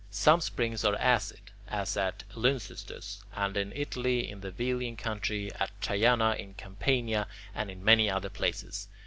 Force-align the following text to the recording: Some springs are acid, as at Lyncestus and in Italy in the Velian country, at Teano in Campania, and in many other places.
Some 0.09 0.41
springs 0.41 0.83
are 0.83 0.95
acid, 0.95 1.51
as 1.67 1.95
at 1.95 2.23
Lyncestus 2.35 3.23
and 3.35 3.55
in 3.55 3.71
Italy 3.73 4.27
in 4.27 4.41
the 4.41 4.49
Velian 4.51 4.97
country, 4.97 5.53
at 5.59 5.69
Teano 5.79 6.31
in 6.35 6.55
Campania, 6.55 7.27
and 7.53 7.69
in 7.69 7.85
many 7.85 8.09
other 8.09 8.31
places. 8.31 8.87